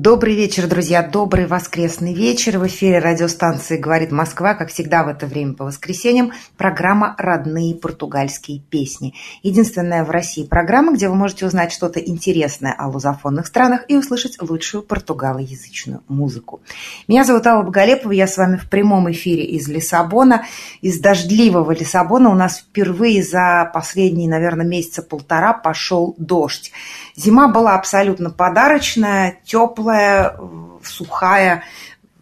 [0.00, 2.60] Добрый вечер, друзья, добрый воскресный вечер.
[2.60, 8.60] В эфире радиостанции «Говорит Москва», как всегда в это время по воскресеньям, программа «Родные португальские
[8.60, 9.14] песни».
[9.42, 14.40] Единственная в России программа, где вы можете узнать что-то интересное о лузофонных странах и услышать
[14.40, 16.60] лучшую португалоязычную музыку.
[17.08, 20.44] Меня зовут Алла Боголепова, я с вами в прямом эфире из Лиссабона,
[20.80, 22.30] из дождливого Лиссабона.
[22.30, 26.70] У нас впервые за последние, наверное, месяца полтора пошел дождь.
[27.18, 30.38] Зима была абсолютно подарочная, теплая,
[30.84, 31.64] сухая,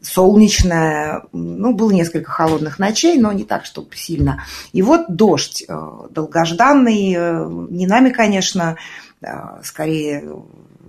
[0.01, 1.25] солнечная.
[1.33, 4.43] Ну, было несколько холодных ночей, но не так, чтобы сильно.
[4.73, 8.77] И вот дождь э, долгожданный, э, не нами, конечно,
[9.21, 9.27] э,
[9.63, 10.25] скорее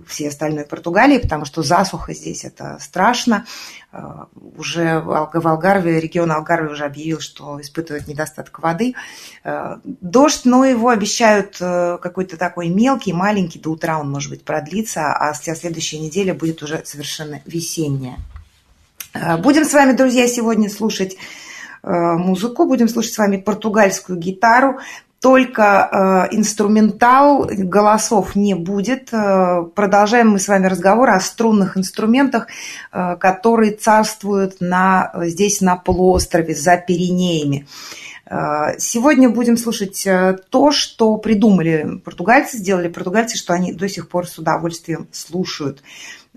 [0.08, 3.46] всей остальной Португалии, потому что засуха здесь это страшно.
[3.92, 4.24] Э,
[4.56, 8.94] уже в Алгарве, регион Алгарве уже объявил, что испытывает недостаток воды.
[9.44, 14.44] Э, дождь, но его обещают э, какой-то такой мелкий, маленький, до утра он, может быть,
[14.44, 18.16] продлится, а следующая неделя будет уже совершенно весенняя.
[19.38, 21.16] Будем с вами, друзья, сегодня слушать
[21.82, 24.80] музыку, будем слушать с вами португальскую гитару,
[25.20, 29.12] только э, инструментал, голосов не будет.
[29.12, 32.46] Э, продолжаем мы с вами разговор о струнных инструментах,
[32.92, 37.66] э, которые царствуют на, здесь на полуострове, за Пиренеями.
[38.76, 40.06] Сегодня будем слушать
[40.50, 45.82] то, что придумали португальцы, сделали португальцы, что они до сих пор с удовольствием слушают.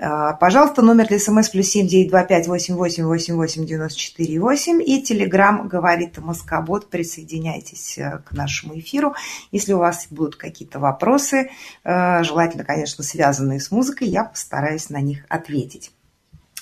[0.04, 4.00] А, пожалуйста, номер для смс плюс семь девять два пять восемь восемь восемь восемь девяносто
[4.00, 6.90] четыре восемь и телеграмм говорит Москобот.
[6.90, 9.14] Присоединяйтесь э, к нашему эфиру.
[9.52, 11.52] Если у вас будут какие-то вопросы,
[11.84, 15.92] э, желательно, конечно, связанные с музыкой, я постараюсь на них ответить.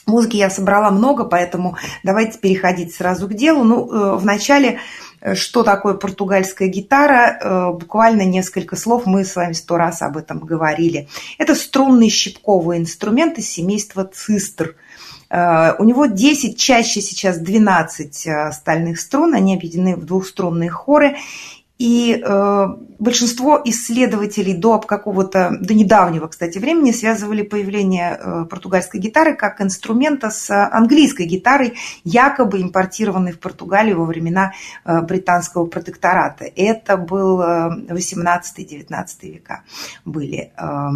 [0.10, 3.64] Музыки я собрала много, поэтому давайте переходить сразу к делу.
[3.64, 4.80] Ну, э, вначале
[5.22, 7.40] Э, что такое португальская гитара.
[7.42, 11.08] Э, буквально несколько слов, мы с вами сто раз об этом говорили.
[11.38, 14.76] Это струнный щипковый инструмент из семейства цистр.
[15.32, 21.18] У него 10, чаще сейчас 12 стальных струн, они объединены в двухструнные хоры.
[21.80, 22.68] И э,
[23.00, 30.30] большинство исследователей до какого-то, до недавнего, кстати, времени связывали появление э, португальской гитары как инструмента
[30.30, 34.52] с английской гитарой, якобы импортированной в Португалию во времена
[34.84, 36.44] э, британского протектората.
[36.54, 39.64] Это был э, 18-19 века
[40.04, 40.52] были.
[40.58, 40.90] Э,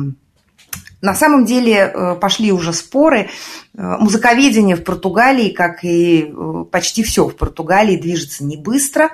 [1.04, 3.28] на самом деле э, пошли уже споры.
[3.76, 9.10] Э, музыковедение в Португалии, как и э, почти все в Португалии, движется не быстро.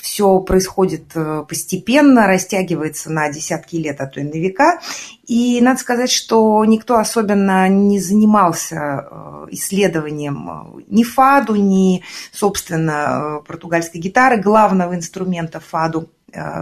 [0.00, 1.12] Все происходит
[1.48, 4.80] постепенно, растягивается на десятки лет, а то и на века.
[5.26, 9.08] И надо сказать, что никто особенно не занимался
[9.50, 16.10] исследованием ни фаду, ни, собственно, португальской гитары, главного инструмента фаду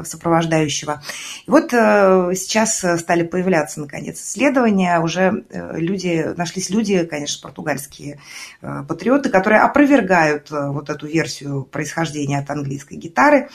[0.05, 1.03] сопровождающего.
[1.47, 5.01] И вот э, сейчас стали появляться, наконец, исследования.
[5.01, 8.21] Уже э, люди, нашлись люди, конечно, португальские
[8.61, 13.49] патриоты, которые опровергают вот эту версию происхождения от английской гитары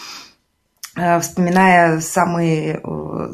[0.96, 2.80] вспоминая самые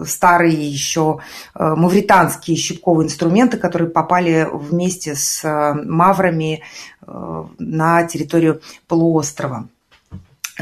[0.06, 1.19] старые еще
[1.53, 5.44] мавританские щипковые инструменты, которые попали вместе с
[5.84, 6.63] маврами
[7.06, 9.68] на территорию полуострова.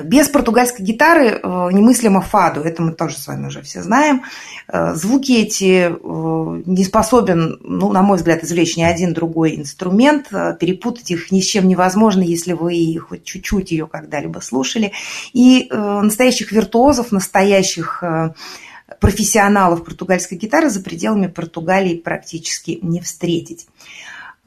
[0.03, 4.23] Без португальской гитары э, немыслимо фаду, это мы тоже с вами уже все знаем.
[4.67, 10.29] Э, звуки эти э, не способен, ну, на мой взгляд, извлечь ни один другой инструмент.
[10.59, 14.91] Перепутать их ни с чем невозможно, если вы хоть чуть-чуть ее когда-либо слушали.
[15.33, 18.03] И настоящих виртуозов, настоящих
[18.99, 23.67] профессионалов португальской гитары за пределами Португалии практически не встретить.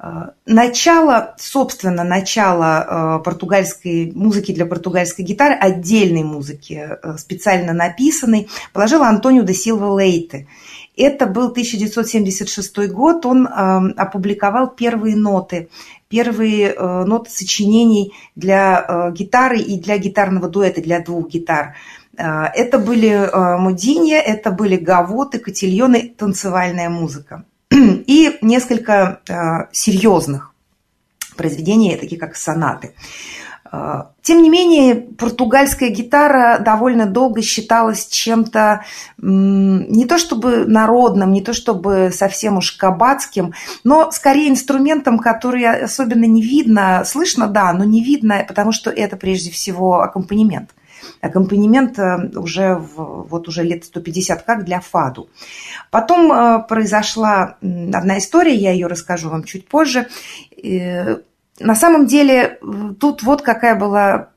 [0.02, 8.48] Э, начало, собственно, начало э, португальской музыки для португальской гитары, отдельной музыки, э, специально написанной,
[8.72, 10.46] положил Антонио де Силва Лейте.
[10.96, 15.70] Это был 1976 год, он опубликовал первые ноты,
[16.08, 21.76] первые ноты сочинений для гитары и для гитарного дуэта, для двух гитар.
[22.18, 30.52] Это были мудинья, это были гавоты, котильоны, танцевальная музыка и несколько э, серьезных
[31.36, 32.94] произведений, такие как сонаты.
[33.72, 38.84] Э, тем не менее, португальская гитара довольно долго считалась чем-то
[39.18, 46.24] не то чтобы народным, не то чтобы совсем уж кабацким, но скорее инструментом, который особенно
[46.24, 50.70] не видно, слышно, да, но не видно, потому что это прежде всего аккомпанемент.
[51.20, 51.98] Аккомпанемент
[52.36, 55.28] уже, в, вот уже лет 150 как для фаду.
[55.90, 60.08] Потом произошла одна история, я ее расскажу вам чуть позже.
[61.60, 62.58] На самом деле,
[62.98, 64.30] тут вот какая была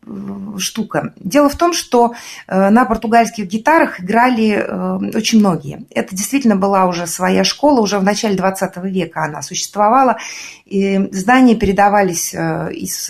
[0.58, 1.14] штука.
[1.18, 2.14] Дело в том, что
[2.48, 5.86] э, на португальских гитарах играли э, очень многие.
[5.90, 10.18] Это действительно была уже своя школа, уже в начале 20 века она существовала.
[10.66, 13.10] И знания передавались э, из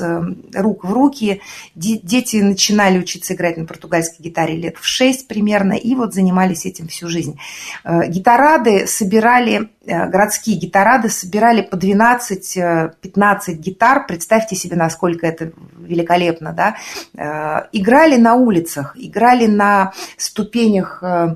[0.53, 1.41] рук в руки.
[1.75, 6.87] Дети начинали учиться играть на португальской гитаре лет в 6 примерно, и вот занимались этим
[6.87, 7.39] всю жизнь.
[7.85, 14.05] Гитарады собирали, городские гитарады собирали по 12-15 гитар.
[14.05, 16.75] Представьте себе, насколько это великолепно, да?
[17.15, 21.35] Э, играли на улицах, играли на ступенях э,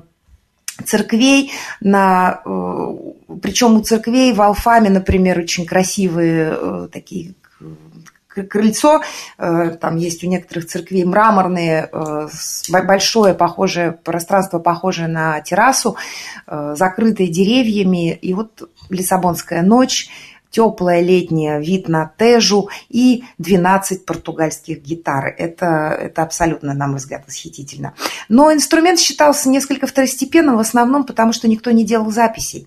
[0.84, 2.94] церквей, на, э,
[3.42, 7.34] причем у церквей в Алфаме, например, очень красивые такие
[8.28, 9.02] крыльцо,
[9.36, 11.90] там есть у некоторых церквей мраморные,
[12.68, 15.96] большое похожее пространство, похожее на террасу,
[16.46, 20.08] закрытое деревьями, и вот Лиссабонская ночь,
[20.50, 25.34] теплая летняя, вид на Тежу и 12 португальских гитар.
[25.38, 27.94] Это, это абсолютно, на мой взгляд, восхитительно.
[28.28, 32.66] Но инструмент считался несколько второстепенным, в основном потому, что никто не делал записей.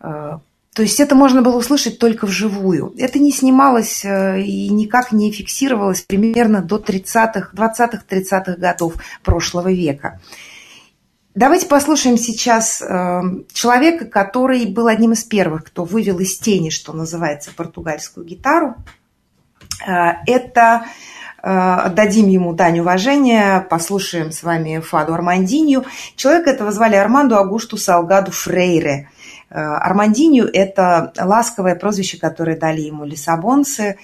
[0.00, 0.38] Э,
[0.74, 2.94] то есть это можно было услышать только вживую.
[2.96, 10.20] Это не снималось э, и никак не фиксировалось примерно до 30-х, 20-30-х годов прошлого века.
[11.34, 13.22] Давайте послушаем сейчас э,
[13.54, 18.74] человека, который был одним из первых, кто вывел из тени, что называется, португальскую гитару.
[19.86, 20.84] Э, это
[21.42, 25.86] э, отдадим ему дань уважения, послушаем с вами Фаду Армандинью.
[26.16, 29.08] Человека этого звали Армандо Агушту Салгаду Фрейре.
[29.48, 33.98] Армандинью– это ласковое прозвище, которое дали ему лиссабонцы,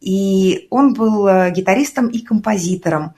[0.00, 3.14] и он был гитаристом и композитором.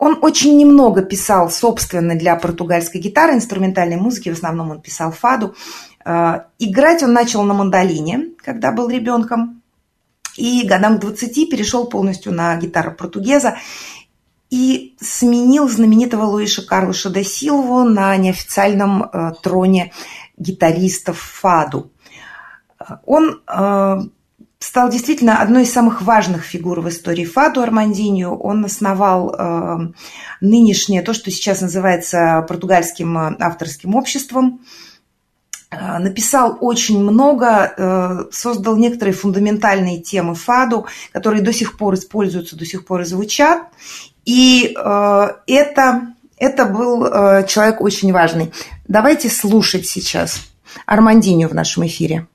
[0.00, 5.54] Он очень немного писал, собственно, для португальской гитары, инструментальной музыки, в основном он писал фаду.
[6.06, 9.62] Э, играть он начал на мандолине, когда был ребенком,
[10.38, 13.58] и годам к 20 перешел полностью на гитару португеза
[14.48, 19.92] и сменил знаменитого Луиша Карлоша де Силву на неофициальном э, троне
[20.38, 21.92] гитаристов фаду.
[23.04, 24.00] Он э,
[24.60, 28.36] стал действительно одной из самых важных фигур в истории Фаду Армандинью.
[28.38, 29.78] Он основал э,
[30.42, 34.60] нынешнее, то, что сейчас называется португальским э, авторским обществом.
[35.70, 42.54] Э, написал очень много, э, создал некоторые фундаментальные темы Фаду, которые до сих пор используются,
[42.54, 43.62] до сих пор и звучат.
[44.26, 46.02] И э, это,
[46.36, 48.52] это был э, человек очень важный.
[48.86, 50.38] Давайте слушать сейчас
[50.84, 52.26] Армандиню в нашем эфире.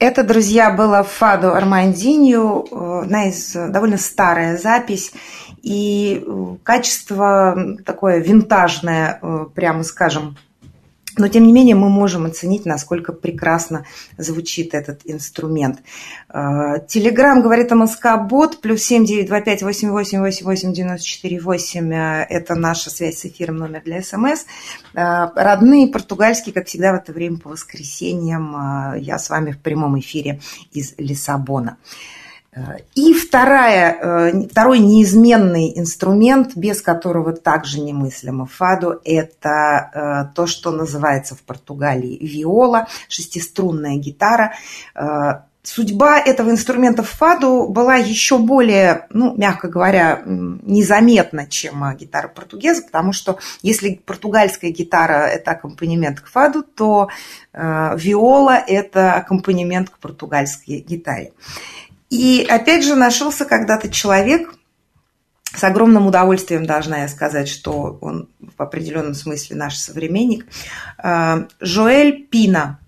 [0.00, 5.12] Это, друзья, было Фадо Армандинью, э, одна из э, довольно старая запись,
[5.60, 9.20] и э, качество такое винтажное,
[9.54, 10.38] прямо скажем,
[11.20, 13.84] но, тем не менее, мы можем оценить, насколько прекрасно
[14.18, 15.80] звучит этот инструмент.
[16.28, 21.92] Телеграм говорит о МСК-бот, плюс 7925 88 88 94 8
[22.28, 24.44] это наша связь с эфиром, номер для СМС.
[24.94, 28.96] Родные португальские, как всегда, в это время по воскресеньям.
[28.98, 30.40] Я с вами в прямом эфире
[30.72, 31.76] из Лиссабона.
[32.96, 33.96] И вторая,
[34.32, 39.90] э, второй неизменный инструмент, без которого также немыслимо фаду, это
[40.30, 44.54] э, то, что называется в Португалии виола, шестиструнная гитара.
[44.96, 52.26] Э, судьба этого инструмента в фаду была еще более, ну, мягко говоря, незаметна, чем гитара
[52.26, 57.10] португеза, потому что если португальская гитара– это аккомпанемент к фаду, то
[57.52, 61.32] виола– это аккомпанемент к португальской гитаре.
[62.10, 64.52] И опять же нашелся когда-то человек,
[65.54, 70.46] с огромным удовольствием должна я сказать, что он в определенном смысле наш современник,
[71.02, 72.79] э, Жоэль Пина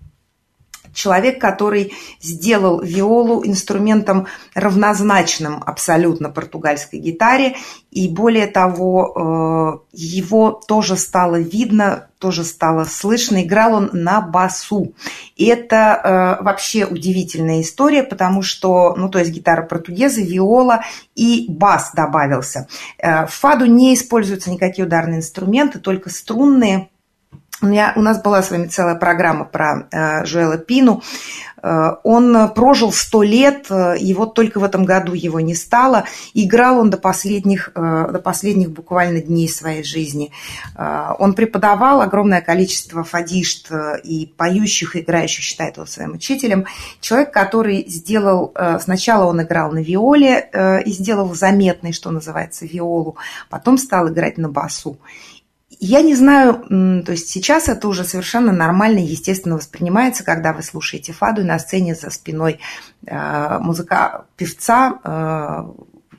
[0.93, 7.55] человек, который сделал виолу инструментом равнозначным абсолютно португальской гитаре,
[7.91, 14.93] и более того, э, его тоже стало видно, тоже стало слышно, играл он на басу.
[15.35, 20.83] И это э, вообще удивительная история, потому что, ну, то есть гитара португеза, виола
[21.15, 22.67] и бас добавился.
[22.97, 26.89] Э, в фаду не используются никакие ударные инструменты, только струнные,
[27.63, 31.01] у, меня, у нас была с вами целая программа про э, Жуэла Пину.
[31.61, 36.03] Э, он прожил сто лет, э, и вот только в этом году его не стало.
[36.33, 40.31] Играл он до последних, э, до последних буквально дней своей жизни.
[40.75, 46.65] Э, он преподавал огромное количество фадишт э, и поющих, и играющих, считает его своим учителем.
[46.99, 48.51] Человек, который сделал...
[48.55, 53.15] Э, сначала он играл на виоле э, и сделал заметный, что называется, виолу.
[53.49, 54.97] Потом стал играть на басу.
[55.85, 56.63] Я не знаю,
[57.05, 61.93] то есть сейчас это уже совершенно нормально, естественно воспринимается, когда вы слушаете фаду на сцене
[61.93, 62.61] за спиной
[63.05, 65.63] э, музыка певца э,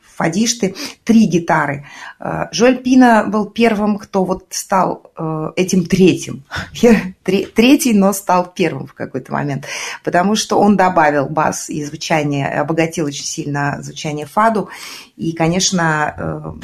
[0.02, 1.86] фадишты, три гитары.
[2.20, 5.10] Э, Жоль Пина был первым, кто вот стал
[5.56, 6.44] этим третьим.
[7.24, 9.64] Третий, но стал первым в какой-то момент.
[10.02, 14.68] Потому что он добавил бас и звучание, обогатил очень сильно звучание фаду.
[15.16, 16.54] И, конечно,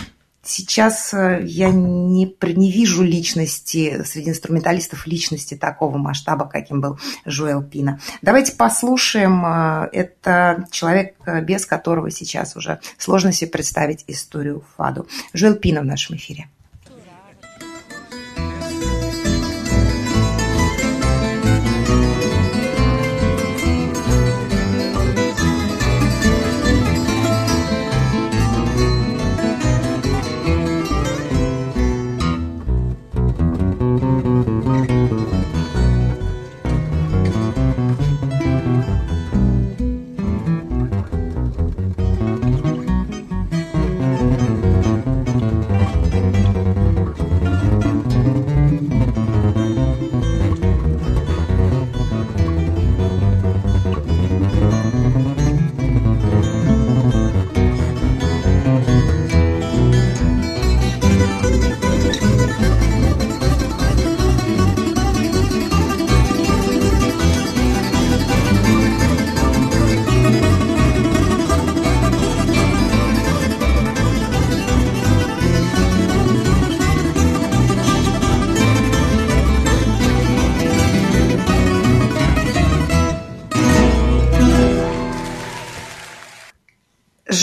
[0.43, 7.63] Сейчас э, я не, не вижу личности, среди инструменталистов личности такого масштаба, каким был Жуэл
[7.63, 8.01] Пина.
[8.23, 9.45] Давайте послушаем.
[9.45, 15.07] Э, это человек, э, без которого сейчас уже сложно себе представить историю Фаду.
[15.35, 16.49] Жуэл Пина в нашем эфире.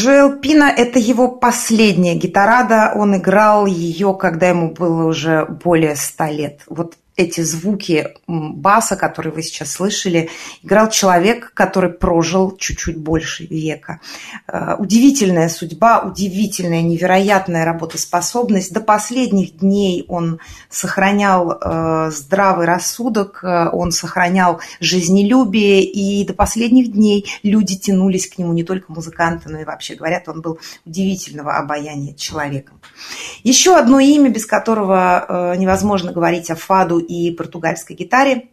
[0.08, 2.94] Джоэл Пина– это его последняя гитарада.
[2.96, 6.62] Он играл ее, когда ему было уже более ста лет.
[6.68, 10.30] Вот эти звуки баса, которые вы сейчас слышали,
[10.62, 14.00] играл человек, который прожил чуть-чуть больше века.
[14.48, 18.72] Э, удивительная судьба, удивительная, невероятная работоспособность.
[18.72, 26.92] До последних дней он сохранял э, здравый рассудок, э, он сохранял жизнелюбие, и до последних
[26.92, 31.58] дней люди тянулись к нему, не только музыканты, но и вообще, говорят, он был удивительного
[31.58, 32.80] обаяния человеком.
[33.44, 38.50] Еще одно имя, без которого невозможно говорить о Фаду и португальской гитаре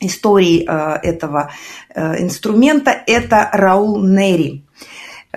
[0.00, 1.50] истории э, этого
[1.94, 4.64] э, инструмента– это Раул Нери.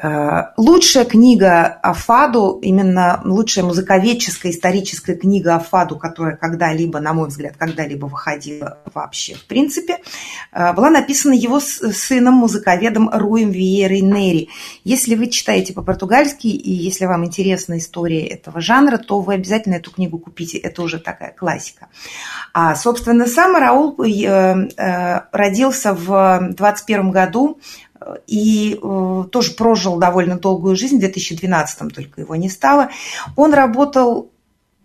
[0.01, 7.13] Э, лучшая книга о Фаду, именно лучшая музыковедческая историческая книга о Фаду, которая когда-либо, на
[7.13, 9.97] мой взгляд, когда-либо выходила вообще в принципе,
[10.51, 14.49] э, была написана его сыном, музыковедом Руем Виерой Нери.
[14.83, 19.91] Если вы читаете по-португальски и если вам интересна история этого жанра, то вы обязательно эту
[19.91, 20.57] книгу купите.
[20.57, 21.87] Это уже такая классика.
[22.53, 27.59] А, собственно, сам Раул э, родился в 21 году
[28.27, 32.89] и э, тоже прожил довольно долгую жизнь, в 2012 только его не стало.
[33.35, 34.31] Он работал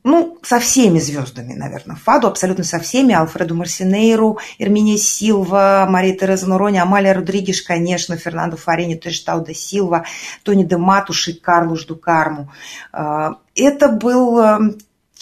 [0.05, 6.49] ну, со всеми звездами, наверное, Фаду, абсолютно со всеми, Алфреду Марсинейру, Эрминия Силва, Мария Тереза
[6.49, 10.05] Нурони, Амалия Родригеш, конечно, Фернандо Фарини, Трештау де Силва,
[10.43, 12.51] Тони де Матуши, Карлуш Дукарму.
[12.93, 14.59] Э, это был э,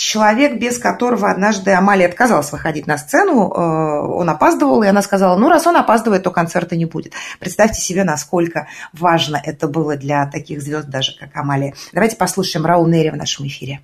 [0.01, 5.37] человек, без которого однажды Амалия отказалась выходить на сцену, э, он опаздывал, и она сказала,
[5.37, 7.13] ну, раз он опаздывает, то концерта не будет.
[7.39, 11.75] Представьте себе, насколько важно это было для таких звезд, даже как Амалия.
[11.93, 13.81] Давайте послушаем Раул Нери в нашем эфире.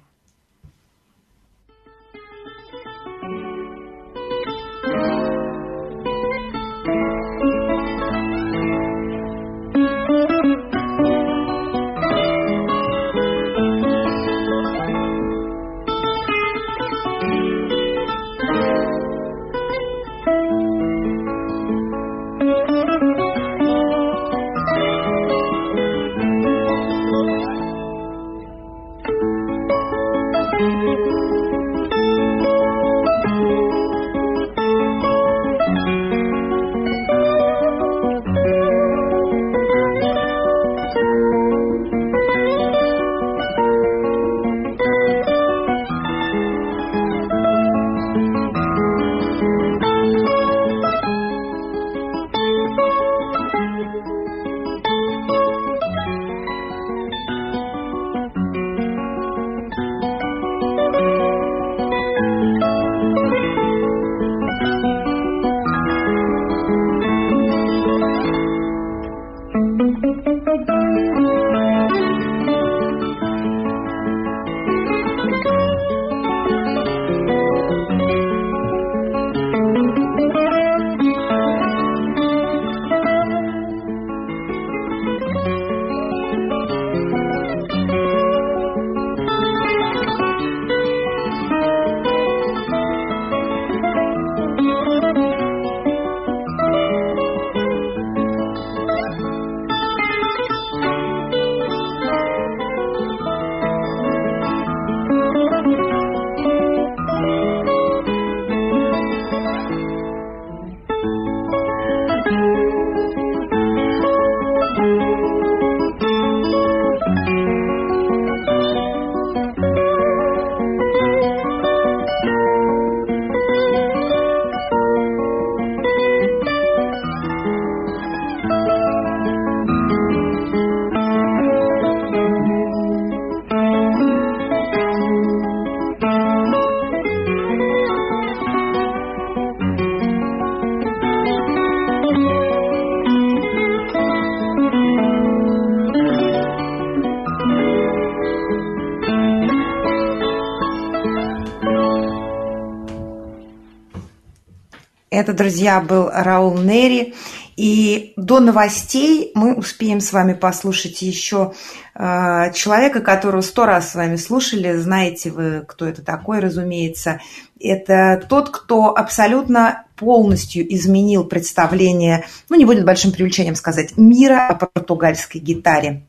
[155.26, 157.14] Это, друзья, был Раул Нери.
[157.56, 161.52] И до новостей мы успеем с вами послушать еще
[161.96, 164.76] э, человека, которого сто раз с вами слушали.
[164.76, 167.20] Знаете вы, кто это такой, разумеется.
[167.58, 174.54] Это тот, кто абсолютно полностью изменил представление, ну, не будет большим преувеличением сказать, мира о
[174.54, 176.06] португальской гитаре.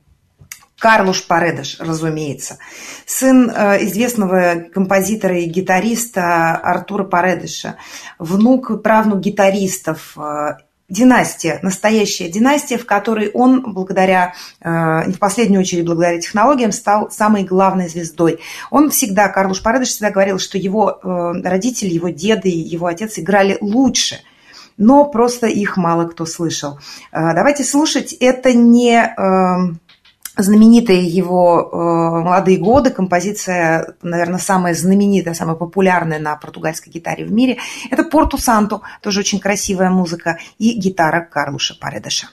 [0.79, 2.59] Карлуш Паредеш, разумеется,
[3.05, 7.77] сын э, известного композитора и гитариста Артура Паредеша,
[8.19, 15.19] внук и правнук гитаристов, э, династия, настоящая династия, в которой он, благодаря, э, не в
[15.19, 18.39] последнюю очередь благодаря технологиям, стал самой главной звездой.
[18.69, 24.19] Он всегда, Карлуш Паредеш всегда говорил, что его родители, его деды, его отец играли лучше–
[24.79, 26.77] но просто их мало кто слышал.
[27.11, 28.13] Давайте слушать.
[28.13, 29.11] Это не
[30.37, 31.75] знаменитые его э,
[32.23, 37.57] молодые годы, композиция, наверное, самая знаменитая, самая популярная на португальской гитаре в мире.
[37.89, 42.27] Это Порту Санто, тоже очень красивая музыка, и гитара Карлуша Паредеша.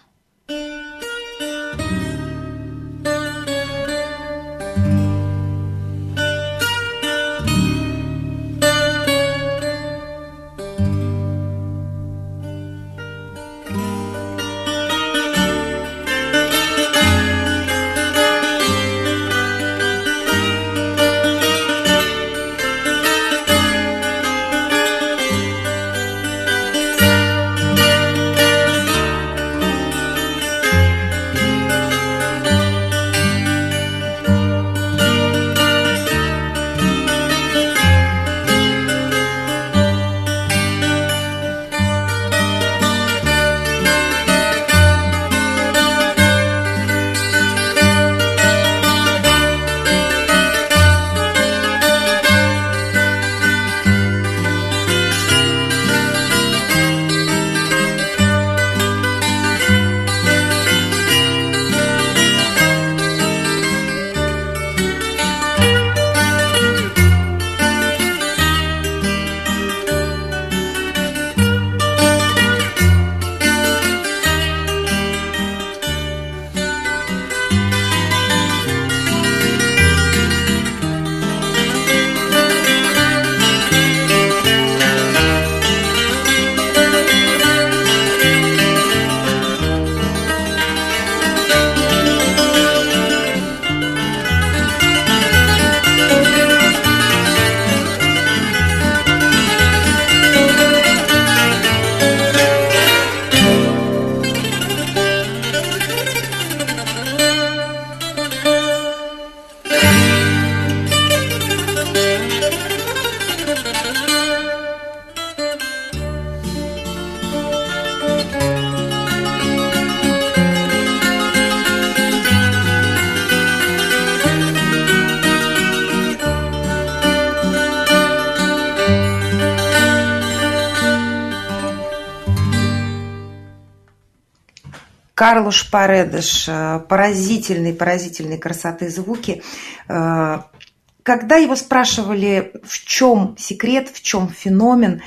[135.24, 136.50] Карлуш Паредыш,
[136.86, 139.42] поразительной, поразительной красоты звуки.
[139.86, 145.00] Когда его спрашивали, в чем секрет, в чем феномен,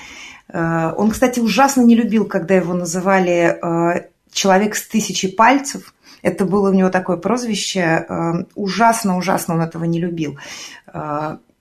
[0.51, 6.73] он, кстати, ужасно не любил, когда его называли «человек с тысячей пальцев», это было у
[6.73, 8.07] него такое прозвище.
[8.55, 10.39] Ужасно-ужасно он этого не любил.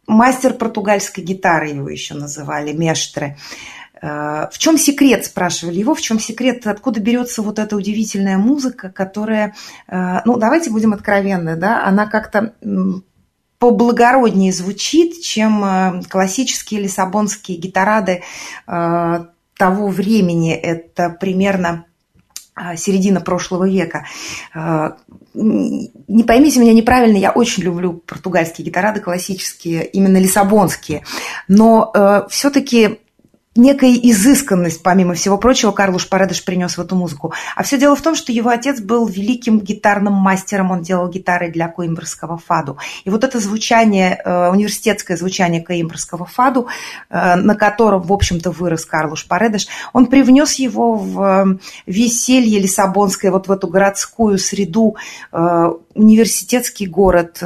[0.07, 3.37] Мастер португальской гитары его еще называли, Мештре.
[4.03, 8.91] Э, в чем секрет, спрашивали его, в чем секрет, откуда берется вот эта удивительная музыка,
[8.91, 9.55] которая,
[9.89, 12.55] э, ну, давайте будем откровенны, да, она как-то
[13.59, 18.23] поблагороднее звучит, чем э, классические лиссабонские гитарады
[18.67, 20.53] того времени.
[20.53, 21.87] Это примерно
[22.77, 24.05] середина прошлого века.
[25.33, 31.05] Не поймите меня неправильно, я очень люблю португальские гитарады классические, именно лиссабонские,
[31.49, 33.01] но все-таки
[33.57, 37.33] некая изысканность, помимо всего прочего, Карлуш Паредыш принес в эту музыку.
[37.55, 41.51] А все дело в том, что его отец был великим гитарным мастером, он делал гитары
[41.51, 42.77] для коимбрского фаду.
[43.05, 46.69] И вот это звучание, э, университетское звучание коимбрского фаду,
[47.09, 53.31] э, на котором, в общем-то, вырос Карлуш Паредыш, он привнес его в э, веселье лиссабонское,
[53.31, 54.97] вот в эту городскую среду,
[55.33, 57.43] университетский город,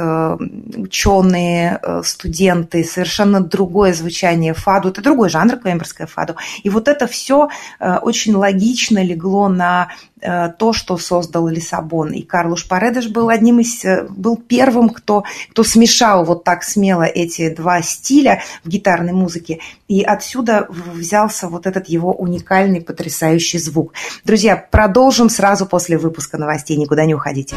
[0.75, 4.89] ученые, студенты, совершенно другое звучание фаду.
[4.89, 6.35] Это другой жанр коимбрского классическое фадо.
[6.63, 9.89] И вот это все э, очень логично легло на
[10.21, 12.11] э, то, что создал Лиссабон.
[12.13, 17.03] И Карлуш Паредеш был одним из, э, был первым, кто, кто смешал вот так смело
[17.03, 19.59] эти два стиля в гитарной музыке.
[19.87, 23.93] И отсюда взялся вот этот его уникальный, потрясающий звук.
[24.25, 26.77] Друзья, продолжим сразу после выпуска новостей.
[26.77, 27.55] Никуда не уходите.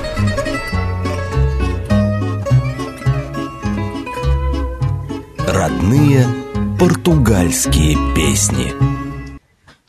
[5.47, 6.44] Родные
[6.79, 8.94] Португальские песни.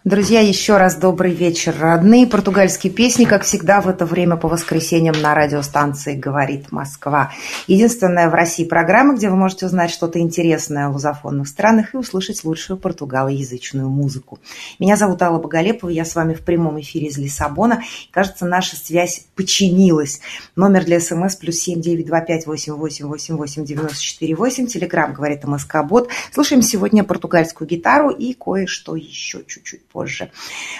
[0.05, 2.27] Друзья, еще раз добрый вечер, родные.
[2.27, 7.31] Португальские песни, как всегда, в это время по воскресеньям на радиостанции «Говорит Москва».
[7.65, 12.43] Единственная в России программа, где вы можете узнать что-то интересное о лузофонных странах и услышать
[12.43, 14.37] лучшую португалоязычную музыку.
[14.77, 17.81] Меня зовут Алла Боголепова, я с вами в прямом эфире из Лиссабона.
[18.11, 20.21] Кажется, наша связь починилась.
[20.55, 24.67] Номер для СМС плюс семь девять два пять восемь восемь восемь восемь девяносто четыре восемь.
[24.67, 26.09] Телеграмм говорит МСК Бот.
[26.31, 30.29] Слушаем сегодня португальскую гитару и кое-что еще чуть-чуть позже.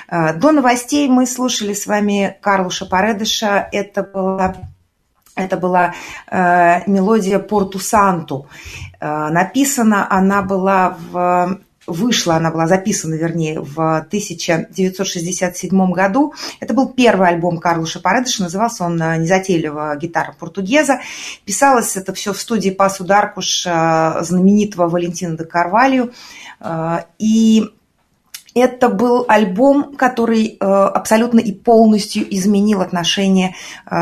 [0.10, 3.70] Э, до новостей мы слушали с вами Карлуша Паредыша.
[3.72, 4.56] Это была
[5.38, 5.94] это была
[6.32, 8.48] э, мелодия Порту Санту.
[9.00, 16.34] Э, написана она была в вышла, она была записана, вернее, в 1967 году.
[16.60, 21.02] Это был первый альбом Карлуша Паредыша, назывался он «Незатейливая гитара португеза».
[21.46, 26.12] Писалось это все в студии Пасу Даркуш знаменитого Валентина де Карвалью.
[27.20, 27.70] И
[28.56, 33.54] это был альбом, который э, абсолютно и полностью изменил отношение
[33.86, 33.96] э,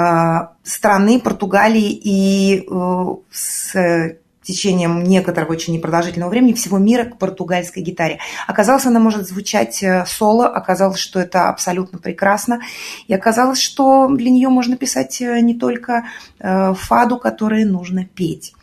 [0.64, 8.20] страны, Португалии и э, с течением некоторого очень непродолжительного времени всего мира к португальской гитаре.
[8.46, 12.60] Оказалось, она может звучать соло, оказалось, что это абсолютно прекрасно,
[13.08, 16.04] и оказалось, что для нее можно писать не только
[16.42, 18.54] фаду, которые нужно петь.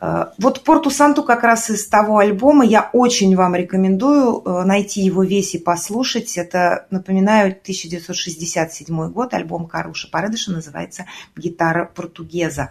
[0.00, 5.02] Э, вот Порту Санту как раз из того альбома я очень вам рекомендую э, найти
[5.02, 6.36] его весь и послушать.
[6.36, 12.70] Это, напоминаю, 1967 год, альбом Каруша Парадыша называется «Гитара португеза».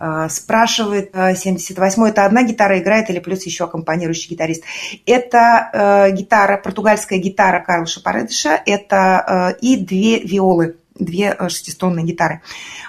[0.00, 4.64] Э, спрашивает 78-й, это одна гитара играет или плюс еще аккомпанирующий гитарист?
[5.06, 12.42] Это гитара, португальская гитара Каруша Парадыша, это и две виолы, две шестиструнные гитары.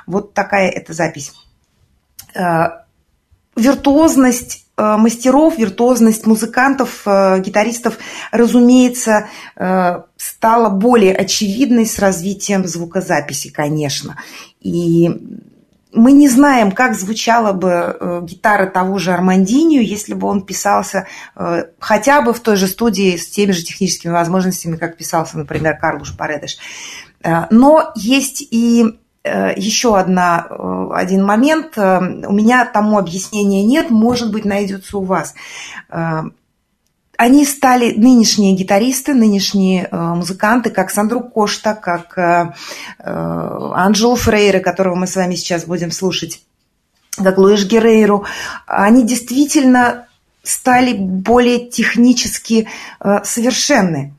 [0.05, 1.33] Вот такая эта запись
[3.57, 7.97] виртуозность э, мастеров, виртуозность музыкантов, э, гитаристов,
[8.31, 14.17] разумеется, э, стала более очевидной с развитием звукозаписи, конечно.
[14.61, 15.09] И
[15.91, 21.07] мы не знаем, как звучала бы гитара того же Армандинию, если бы он писался
[21.79, 26.15] хотя бы в той же студии с теми же техническими возможностями, как писался, например, Карлуш
[26.15, 26.57] Паредеш.
[27.49, 28.99] Но есть и
[29.55, 31.77] еще одна, э, один момент.
[31.77, 35.33] Э, у меня тому объяснения нет, может быть, найдется у вас.
[37.19, 42.15] Они стали нынешние гитаристы, нынешние музыканты, как Сандру Кошта, как
[42.99, 46.43] Анджело Фрейре, которого мы с вами сейчас будем слушать,
[47.15, 48.25] как Луиш Герейру.
[48.67, 50.05] Они действительно
[50.43, 52.67] стали более технически
[53.23, 54.13] совершенны.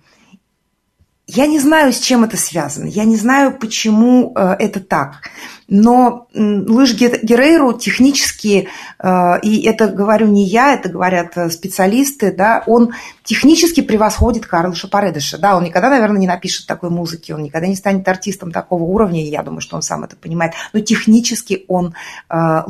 [1.30, 5.28] Я не знаю, с чем это связано, я не знаю, почему э, это так.
[5.68, 12.64] Но лыж Герейру технически, э, и это говорю не я, это говорят э, специалисты, да,
[12.66, 15.36] он технически превосходит Карлоша Паредыша.
[15.36, 19.22] Да, он никогда, наверное, не напишет такой музыки, он никогда не станет артистом такого уровня,
[19.22, 21.94] я думаю, что он сам это понимает, но технически он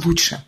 [0.05, 0.43] лучше.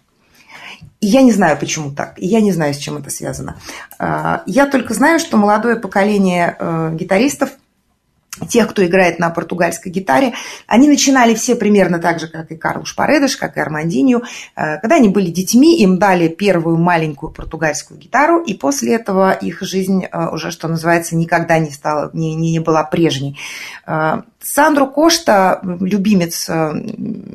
[1.00, 2.18] И я не знаю, почему так.
[2.18, 3.56] И я не знаю, с чем это связано.
[3.98, 6.56] Я только знаю, что молодое поколение
[6.94, 7.50] гитаристов
[8.48, 10.34] тех, кто играет на португальской гитаре,
[10.66, 14.22] они начинали все примерно так же, как и Карл Шпаредыш, как и Армандинью.
[14.56, 19.62] Э, когда они были детьми, им дали первую маленькую португальскую гитару, и после этого их
[19.62, 23.38] жизнь э, уже, что называется, никогда не, стала, не, не, не была прежней.
[24.40, 26.50] Э, Сандру Кошта, любимец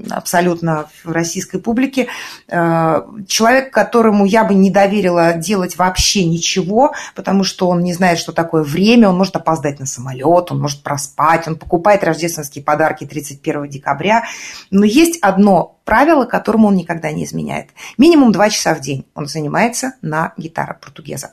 [0.09, 2.07] абсолютно в российской публике,
[2.47, 8.31] человек, которому я бы не доверила делать вообще ничего, потому что он не знает, что
[8.31, 13.69] такое время, он может опоздать на самолет, он может проспать, он покупает рождественские подарки 31
[13.69, 14.25] декабря.
[14.71, 17.69] Но есть одно правило, которому он никогда не изменяет.
[17.97, 21.31] Минимум два часа в день он занимается на гитаре португеза.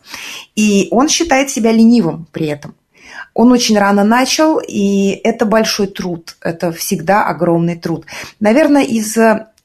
[0.55, 2.75] И он считает себя ленивым при этом.
[3.35, 8.05] Он очень рано начал, и это большой труд, это всегда огромный труд.
[8.41, 9.17] Наверное, из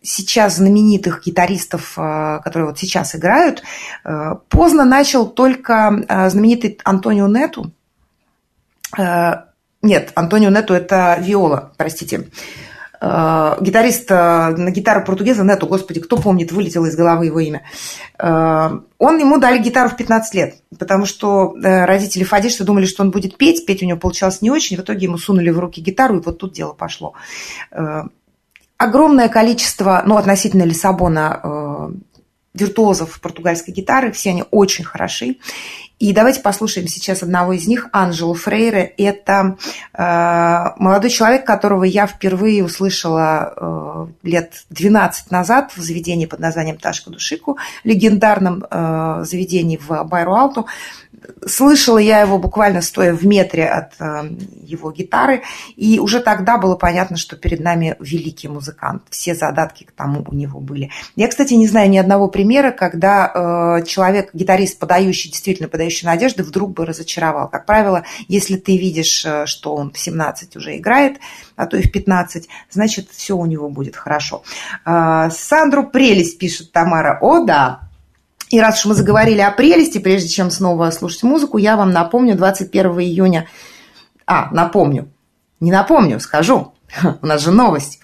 [0.07, 3.63] сейчас знаменитых гитаристов, э, которые вот сейчас играют,
[4.03, 7.71] э, поздно начал только э, знаменитый Антонио Нету,
[9.81, 12.29] нет, Антонио Нету– это виола, простите.
[12.99, 17.63] Э, гитарист э, на гитару португеза Нету, господи, кто помнит, вылетело из головы его имя.
[18.17, 23.11] Э, он ему дали гитару в 15 лет, потому что родители Фадишта думали, что он
[23.11, 26.17] будет петь, петь у него получалось не очень, в итоге ему сунули в руки гитару,
[26.17, 27.13] и вот тут дело пошло.
[28.77, 31.91] Огромное количество, ну, относительно Лиссабона,
[32.53, 35.37] виртуозов португальской гитары, все они очень хороши.
[35.99, 38.93] И давайте послушаем сейчас одного из них, Анжелу Фрейре.
[38.97, 39.57] Это
[39.93, 43.53] э, молодой человек, которого я впервые услышала
[44.23, 50.67] э, лет 12 назад в заведении под названием Ташка Душику, легендарном э, заведении в Байруалту.
[51.45, 54.29] Слышала я его буквально стоя в метре от э,
[54.61, 55.41] его гитары,
[55.75, 59.03] и уже тогда было понятно, что перед нами великий музыкант.
[59.09, 60.91] Все задатки к тому у него были.
[61.15, 66.43] Я, кстати, не знаю ни одного примера, когда э, человек, гитарист, подающий, действительно подающий надежды,
[66.43, 67.49] вдруг бы разочаровал.
[67.49, 71.17] Как правило, если ты видишь, э, что он в 17 уже играет,
[71.55, 74.43] а то и в 15, значит, все у него будет хорошо.
[74.85, 77.17] Сандру прелесть, пишет Тамара.
[77.21, 77.86] О, да,
[78.49, 82.35] и раз уж мы заговорили о прелести, прежде чем снова слушать музыку, я вам напомню
[82.35, 83.47] 21 июня...
[84.25, 85.11] А, напомню.
[85.59, 86.73] Не напомню, скажу.
[87.21, 87.99] У нас же новость.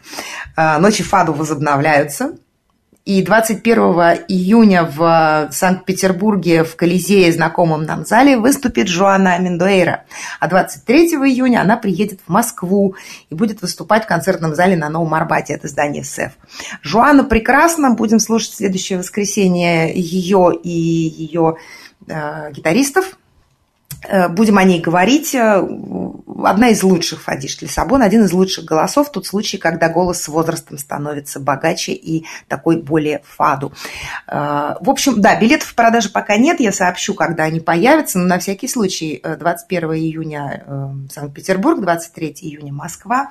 [0.56, 2.38] А, Ночи Фаду возобновляются.
[3.06, 3.80] И 21
[4.30, 10.06] июня в Санкт-Петербурге в Колизее, знакомом нам зале, выступит Жоанна Мендуэйра.
[10.39, 12.96] А 23 июня она приедет в Москву
[13.30, 15.54] и будет выступать в концертном зале на Новом Арбате.
[15.54, 16.32] Это здание СЭФ.
[16.82, 17.94] Жуана прекрасно.
[17.94, 21.58] Будем слушать следующее воскресенье ее и ее
[22.08, 23.18] э, гитаристов.
[24.08, 25.36] Э, будем о ней говорить.
[26.43, 29.12] Э, одна из лучших Фадиш Лиссабон, один из лучших голосов.
[29.12, 33.73] Тот случай, когда голос с возрастом становится богаче и такой более фаду.
[34.27, 36.60] Э, в общем, да, билетов в продаже пока нет.
[36.60, 38.19] Я сообщу, когда они появятся.
[38.19, 40.63] Но на всякий случай 21 июня
[41.12, 43.29] Санкт-Петербург, 23 июня Москва.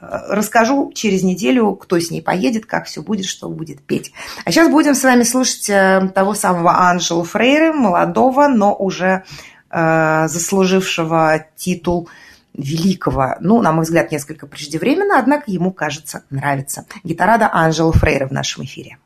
[0.00, 4.12] Расскажу через неделю, кто с ней поедет, как все будет, что будет петь.
[4.46, 5.66] А сейчас будем с вами слушать
[6.14, 9.24] того самого Анжелу Фрейры, молодого, но уже
[9.72, 12.08] Э, заслужившего титул
[12.54, 16.84] великого, ну, на мой взгляд, несколько преждевременно, однако ему, кажется, нравится.
[17.04, 18.98] Гитарада Анжела Фрейра в нашем эфире.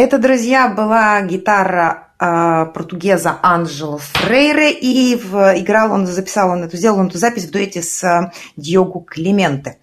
[0.00, 6.76] Это, друзья, была гитара э, португеза Анджело Фрейре, и в, играл он, записал он эту,
[6.76, 9.78] сделал он эту запись в дуэте с э, Диогу Клименте.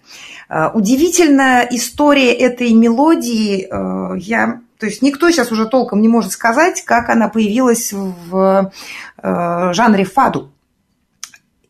[0.48, 3.68] Э, удивительная история этой мелодии,
[4.18, 8.72] я, то есть никто сейчас уже толком не может сказать, как она появилась в
[9.22, 10.50] жанре фаду.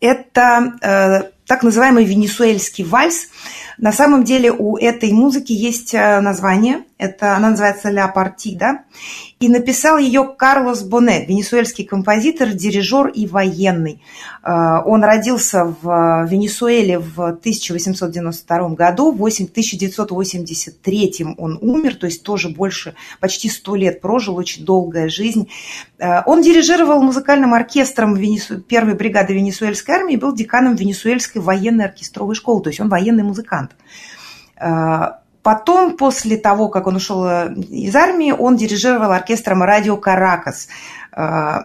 [0.00, 3.26] Это так называемый венесуэльский вальс.
[3.78, 6.84] На самом деле у этой музыки есть название.
[6.98, 8.84] Это, она называется «Ля Партида».
[9.38, 14.00] И написал ее Карлос Боне, венесуэльский композитор, дирижер и военный.
[14.42, 22.48] Э, он родился в Венесуэле в 1892 году, в 1983 он умер, то есть тоже
[22.48, 25.50] больше, почти сто лет прожил, очень долгая жизнь.
[25.98, 28.62] Э, он дирижировал музыкальным оркестром Венесу...
[28.62, 33.72] первой бригады венесуэльской армии был деканом Венесуэльской военной оркестровой школы, то есть он военный музыкант.
[35.46, 40.68] Э, потом, после того, как он ушел из армии, он дирижировал оркестром радио «Каракас».
[41.12, 41.64] Э,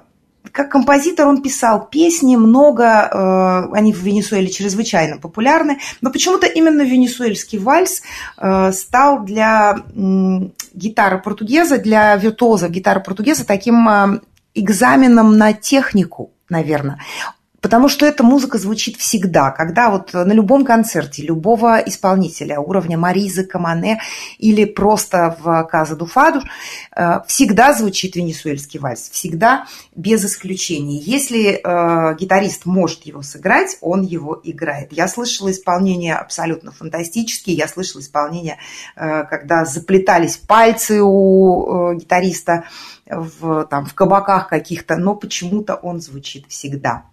[0.51, 6.81] как композитор он писал песни, много, э, они в Венесуэле чрезвычайно популярны, но почему-то именно
[6.81, 8.01] венесуэльский вальс
[8.71, 9.77] стал для
[10.73, 13.87] гитары португеза, для виртуоза гитары португеза таким
[14.55, 16.97] экзаменом на технику, наверное.
[17.61, 23.45] Потому что эта музыка звучит всегда, когда вот на любом концерте любого исполнителя уровня Маризы,
[23.45, 24.01] Камане
[24.39, 26.41] или просто в Каза Дуфаду
[26.95, 30.97] э, всегда звучит венесуэльский вальс, всегда без исключений.
[30.97, 34.91] Если э, гитарист может его сыграть, он его играет.
[34.91, 38.57] Я слышала исполнение абсолютно фантастические, я слышала исполнение,
[38.95, 42.63] э, когда заплетались пальцы у э, гитариста
[43.05, 47.03] в, там, в кабаках каких-то, но почему-то он звучит всегда.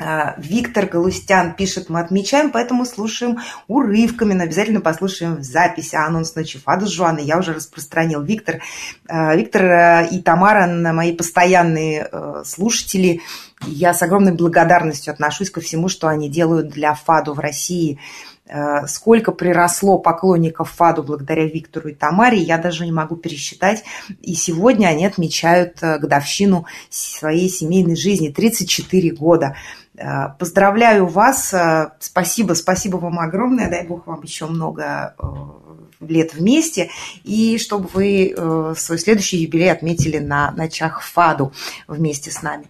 [0.00, 5.96] А, Виктор Галустян пишет, мы отмечаем, поэтому слушаем урывками, но обязательно послушаем в записи.
[5.96, 8.22] А анонс ночи Фаду Жуаной я уже распространил.
[8.22, 8.60] Виктор,
[9.08, 13.22] а, Виктор э, и Тамара, мои постоянные э, слушатели,
[13.66, 17.98] я с огромной благодарностью отношусь ко всему, что они делают для Фаду в России.
[18.46, 23.82] Э, сколько приросло поклонников Фаду благодаря Виктору и Тамаре, я даже не могу пересчитать.
[24.22, 29.56] И сегодня они отмечают годовщину своей семейной жизни, 34 года.
[29.98, 36.34] Э, поздравляю вас, э, спасибо, спасибо вам огромное, дай бог вам еще много э, лет
[36.34, 36.90] вместе,
[37.24, 38.34] и чтобы вы
[38.76, 41.52] свой следующий юбилей отметили на ночах Фаду
[41.88, 42.66] вместе с нами.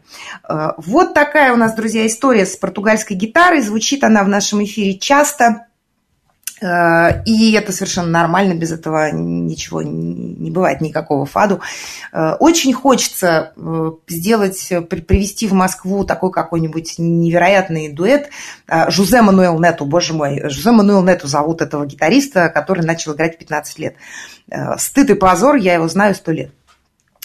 [0.78, 3.60] Вот такая у нас, друзья, история с португальской гитарой.
[3.60, 5.67] Звучит она в нашем эфире часто.
[6.60, 11.60] Э, и это совершенно нормально, без этого ничего не бывает, никакого фаду.
[12.12, 18.30] Э, очень хочется э, сделать, привести в Москву такой какой-нибудь невероятный дуэт.
[18.88, 23.38] Жузе Мануэл Нету, боже мой, Жузе Мануэл Нету зовут этого гитариста, который начал играть в
[23.38, 23.96] 15 лет.
[24.76, 26.52] Стыд и позор, я его знаю сто лет.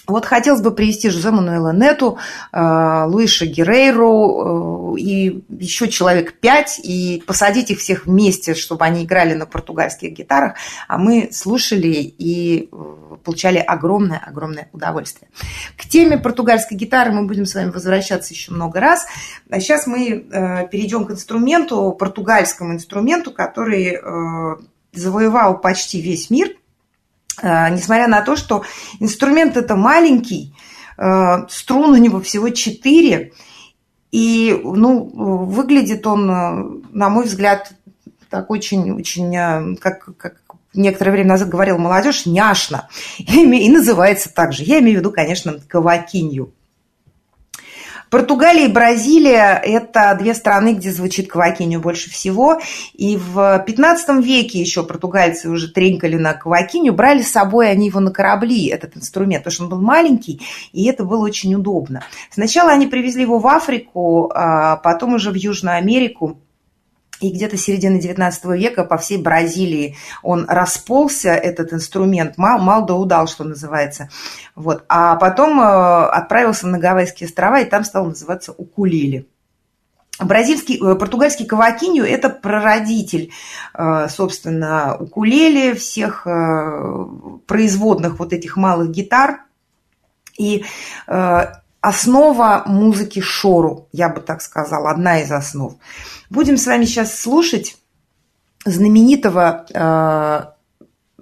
[0.06, 2.18] Вот хотелось бы привести Жозе Мануэла Нету,
[2.52, 9.06] э, Луиша Герейру э, и еще человек пять, и посадить их всех вместе, чтобы они
[9.06, 10.56] играли на португальских гитарах,
[10.90, 11.88] а мы слушали
[12.18, 15.30] и э, получали огромное-огромное удовольствие.
[15.78, 19.06] К теме португальской гитары мы будем с вами возвращаться еще много раз.
[19.50, 20.28] А сейчас мы
[20.70, 24.00] перейдем к инструменту, португальскому инструменту, который
[24.92, 26.50] завоевал почти весь мир–
[27.42, 28.64] несмотря на то, что
[29.00, 30.56] инструмент это маленький,
[30.98, 33.34] э, струн у него всего 4,
[34.12, 35.04] и ну,
[35.46, 37.74] выглядит он, э, на мой взгляд,
[38.30, 40.36] так очень, очень как, как
[40.74, 42.90] некоторое время назад говорил молодежь, няшно.
[43.18, 44.64] И называется так же.
[44.64, 46.54] Я имею в виду, конечно, кавакинью.
[48.14, 52.62] Португалия и Бразилия– это две страны, где звучит квакиню больше всего.
[52.94, 58.00] И в 15 веке еще португальцы уже тренькали на квакиню, брали с собой они его
[58.00, 60.44] на корабли, этот инструмент, потому что он был маленький,
[60.74, 62.04] и это было очень удобно.
[62.30, 66.38] Сначала они привезли его в Африку, а потом уже в Южную Америку.
[67.24, 72.96] И где-то середины 19 века по всей Бразилии он расползся, этот инструмент, мал, мал да
[72.96, 74.10] удал, что называется.
[74.56, 74.84] Вот.
[74.90, 79.26] А потом э, отправился на Гавайские острова, и там стал называться укулеле.
[80.20, 83.32] Бразильский, э, португальский кавакинью– это прародитель,
[83.74, 86.28] э, собственно, укулеле, всех
[87.48, 89.46] производных вот этих малых гитар.
[90.38, 90.66] И
[91.84, 95.74] основа музыки шору, я бы так сказала, одна из основ.
[96.30, 97.76] Будем с вами сейчас слушать
[98.64, 100.46] знаменитого э,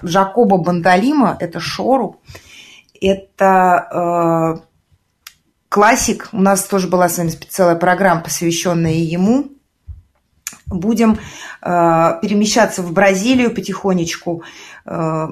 [0.04, 2.22] Жакоба Бандалима, это шору,
[3.02, 4.68] это э,
[5.68, 9.54] классик, у нас тоже была с вами целая программа, посвященная ему.
[10.68, 14.44] Будем э, перемещаться в Бразилию потихонечку.
[14.86, 15.28] Э,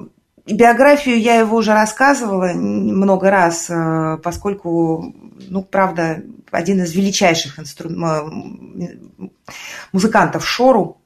[0.54, 5.14] Биографию я его уже рассказывала много раз, э, поскольку,
[5.48, 7.90] ну, правда, один из величайших инстру...
[9.92, 11.02] музыкантов Шору,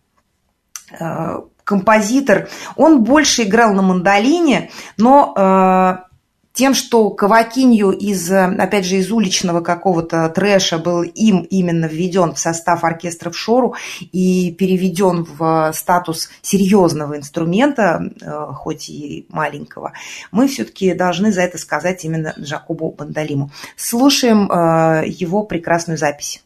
[0.99, 2.49] э, композитор.
[2.75, 6.12] Он больше играл на мандолине, но э,
[6.53, 12.39] тем, что Кавакинью из, опять же, из уличного какого-то трэша был им именно введен в
[12.39, 13.75] состав оркестра в Шору
[14.11, 19.93] и переведен в статус серьезного инструмента, э, хоть и маленького,
[20.31, 23.51] мы все-таки должны за это сказать именно Жакобу Бандалиму.
[23.75, 26.43] Слушаем э, его прекрасную запись.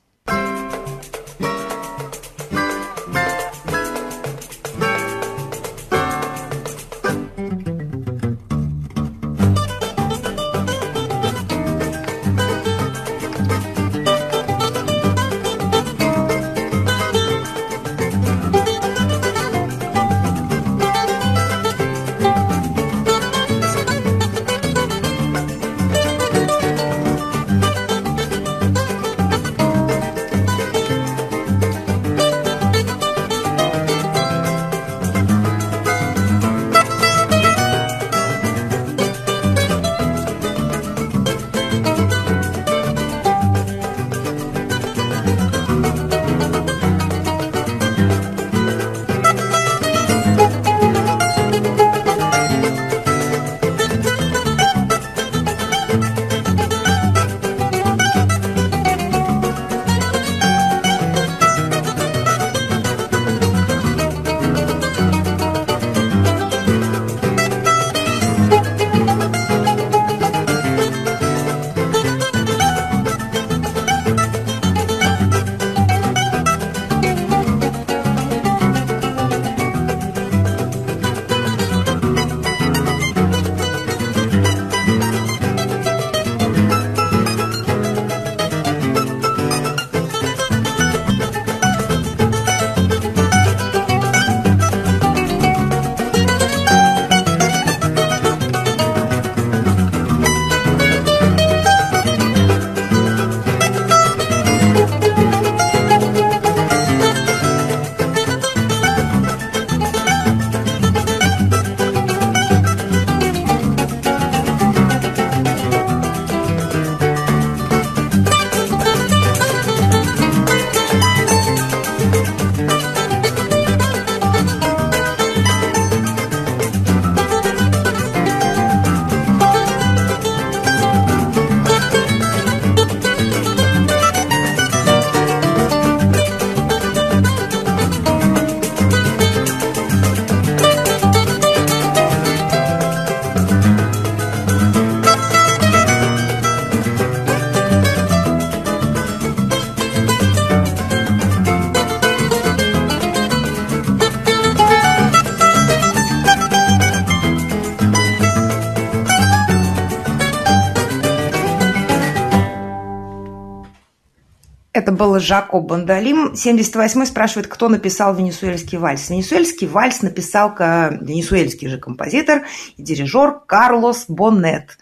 [164.77, 166.33] Это был Жако Бандалим.
[166.33, 169.09] 78-й спрашивает, кто написал венесуэльский вальс.
[169.09, 172.43] Венесуэльский вальс написал венесуэльский же композитор
[172.75, 174.77] и дирижер Карлос Боннет.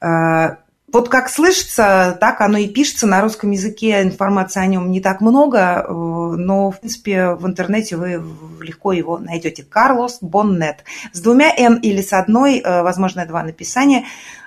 [0.00, 0.58] Э,
[0.92, 3.08] Вот как слышится, так оно и пишется.
[3.08, 7.96] На русском языке информации о нем не так много, э, но, в принципе, в интернете
[7.96, 8.22] вы
[8.60, 9.64] легко его найдете.
[9.64, 10.84] Карлос Боннет.
[11.12, 14.04] С двумя «н» или с одной, э, возможно, два написания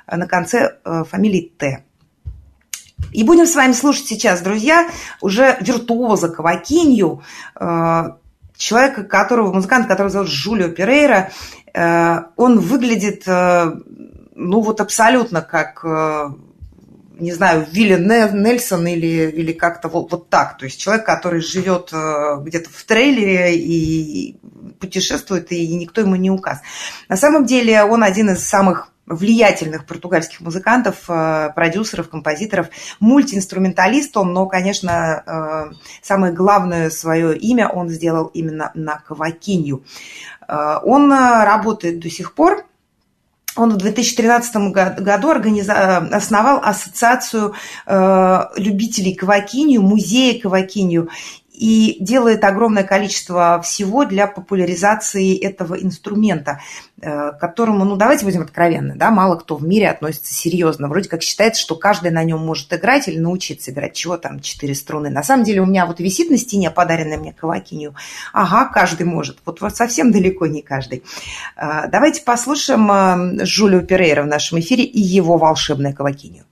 [0.08, 1.84] на конце фамилии «Т».
[3.12, 4.90] И будем с вами слушать сейчас, друзья,
[5.22, 7.24] уже виртуоза Кавакинью,
[7.60, 11.32] человека, которого, музыканта, которого зовут Жулио Перейра.
[12.36, 13.26] Он выглядит
[14.36, 16.30] ну вот абсолютно как, э,
[17.20, 20.58] не знаю, Вилли Нельсон или, или как-то вот, вот так.
[20.58, 24.38] То есть человек, который живет э, где-то в трейлере и
[24.80, 26.60] путешествует, и никто ему не указ.
[27.10, 34.34] На самом деле он один из самых влиятельных португальских музыкантов, э, продюсеров, композиторов, мультиинструменталист он,
[34.34, 39.84] но, конечно, самое главное свое имя он сделал именно на кавакинью.
[40.48, 42.66] Он работает до сих пор,
[43.56, 44.56] он в 2013
[45.00, 47.54] году основал ассоциацию
[47.86, 51.10] э, любителей кавакинью, музея кавакинью,
[51.54, 56.62] и делает огромное количество всего для популяризации этого инструмента,
[57.00, 60.88] э, к которому, ну давайте будем откровенны, да, мало кто в мире относится серьезно.
[60.88, 63.94] Вроде как считается, что каждый на нем может играть или научиться играть.
[63.94, 65.10] Чего там четыре струны?
[65.10, 67.94] На самом деле у меня вот висит на стене подаренная мне кавакинью.
[68.34, 69.38] Ага, каждый может.
[69.46, 71.04] Вот, вот совсем далеко не каждый.
[71.56, 76.46] Э, давайте послушаем э, Жулио Перейра в нашем эфире и его волшебное кавакинью.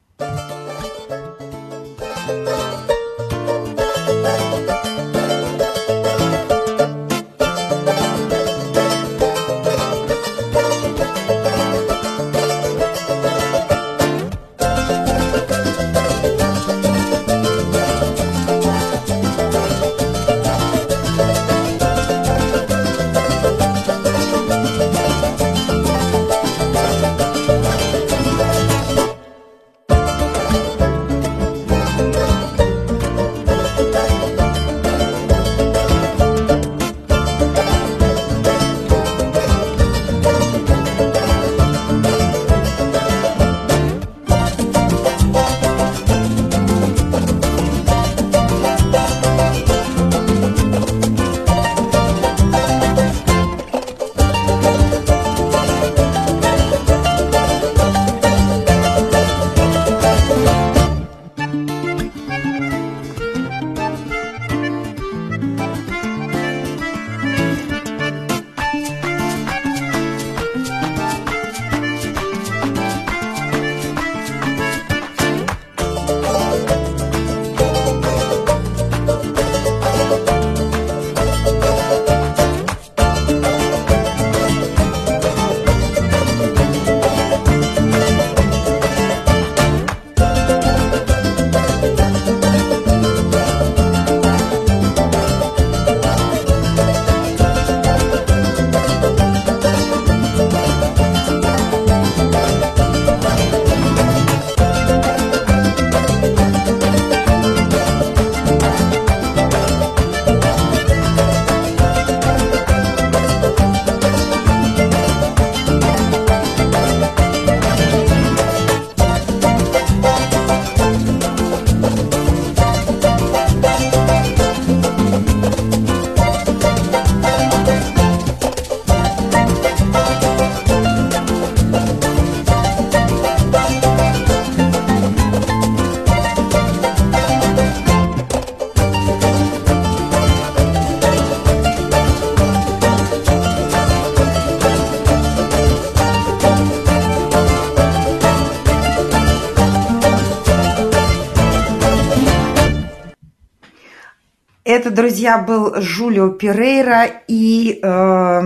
[155.11, 158.41] Друзья, был Жулио Перейра и э,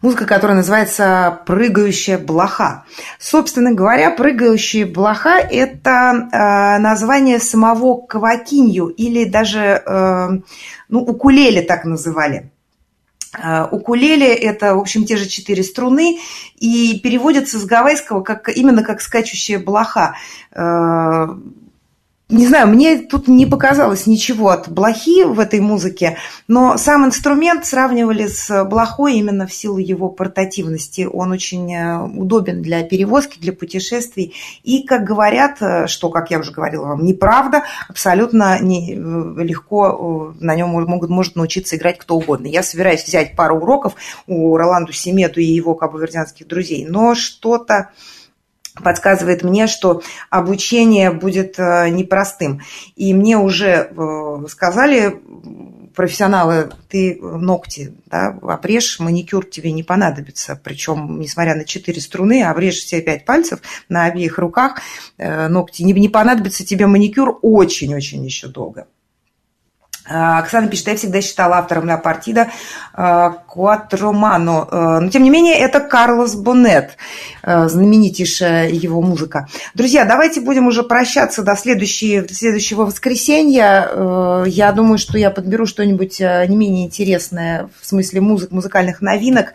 [0.00, 2.84] музыка, которая называется «Прыгающая блоха».
[3.20, 10.28] Собственно говоря, «Прыгающая блоха»– это э, название самого кавакинью или даже э,
[10.88, 12.50] ну, укулеле так называли.
[13.40, 16.18] Э, укулеле– это, в общем, те же четыре струны,
[16.58, 20.16] и переводится с гавайского как, именно как «скачущая блоха».
[20.50, 21.28] Э,
[22.32, 26.16] не знаю, мне тут не показалось ничего от блохи в этой музыке,
[26.48, 31.08] но сам инструмент сравнивали с блохой именно в силу его портативности.
[31.10, 34.34] Он очень э, удобен для перевозки, для путешествий.
[34.62, 40.34] И, как говорят, э, что, как я уже говорила вам, неправда, абсолютно не, э, легко
[40.40, 42.46] на нем могут, может научиться играть кто угодно.
[42.46, 43.94] Я собираюсь взять пару уроков
[44.26, 47.90] у Роланду Семету и его кабавердянских друзей, но что-то
[48.74, 52.62] подсказывает мне, что обучение будет э, непростым.
[52.96, 55.20] И мне уже э, сказали
[55.94, 60.58] профессионалы, ты ногти да, обрежь, маникюр тебе не понадобится.
[60.62, 64.80] Причем, несмотря на четыре струны, обрежь себе пять пальцев на обеих руках,
[65.18, 68.86] э, ногти не, не понадобится тебе маникюр очень-очень еще долго.
[70.04, 72.48] А, Оксана пишет, я всегда считала автором «Ля партида»
[72.92, 74.68] Куатромано.
[74.70, 76.96] А, но, тем не менее, это Карлос Бонет,
[77.42, 79.46] а, знаменитейшая его музыка.
[79.74, 84.42] Друзья, давайте будем уже прощаться до следующего, следующего воскресенья.
[84.46, 89.54] Я думаю, что я подберу что-нибудь не менее интересное в смысле музык, музыкальных новинок.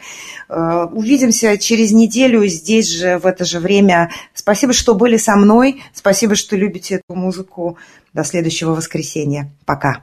[0.50, 4.12] Увидимся через неделю здесь же, в это же время.
[4.34, 5.84] Спасибо, что были со мной.
[5.94, 7.78] Спасибо, что любите эту музыку.
[8.14, 9.52] До следующего воскресенья.
[9.66, 10.02] Пока.